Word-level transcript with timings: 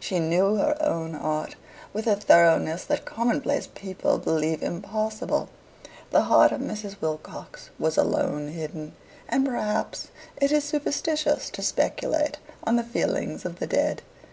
She 0.00 0.18
knew 0.18 0.56
her 0.56 0.76
own 0.82 1.14
heart 1.14 1.54
with 1.92 2.08
a 2.08 2.16
thoroughness 2.16 2.82
that 2.86 3.04
commonplace 3.04 3.68
people 3.72 4.18
believe 4.18 4.60
impossible. 4.60 5.48
The 6.10 6.22
heart 6.22 6.50
of 6.50 6.60
Mrs. 6.60 7.00
Wilcox 7.00 7.70
was 7.78 7.96
alone 7.96 8.48
hidden, 8.48 8.96
and 9.28 9.46
perhaps 9.46 10.08
it 10.40 10.50
is 10.50 10.64
superstitious 10.64 11.50
to 11.50 11.62
speculate 11.62 12.38
on 12.64 12.74
the 12.74 12.82
feelings 12.82 13.44
of 13.44 13.60
the 13.60 13.66
dead. 13.68 14.02